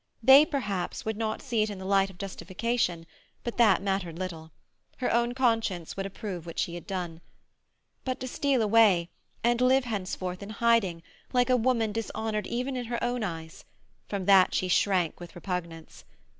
[0.23, 3.05] They, perhaps, would not see it in the light of justification,
[3.43, 4.49] but that mattered little;
[4.97, 7.21] her own conscience would approve what she had done.
[8.03, 9.09] But to steal away,
[9.43, 11.03] and live henceforth in hiding,
[11.33, 16.03] like a woman dishonoured even in her own eyes—from that she shrank with repugnance.